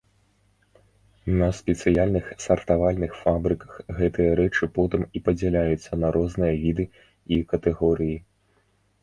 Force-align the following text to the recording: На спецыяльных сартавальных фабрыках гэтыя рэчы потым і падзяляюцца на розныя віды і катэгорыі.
На 1.41 1.49
спецыяльных 1.57 2.25
сартавальных 2.45 3.11
фабрыках 3.25 3.75
гэтыя 3.99 4.31
рэчы 4.41 4.65
потым 4.79 5.01
і 5.21 5.23
падзяляюцца 5.29 5.91
на 6.07 6.11
розныя 6.17 6.53
віды 6.65 6.85
і 7.37 7.41
катэгорыі. 7.55 8.17